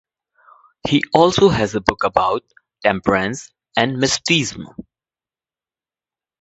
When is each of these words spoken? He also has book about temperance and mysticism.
He 0.87 1.03
also 1.13 1.49
has 1.49 1.73
book 1.73 2.03
about 2.05 2.41
temperance 2.83 3.51
and 3.77 3.97
mysticism. 3.99 4.65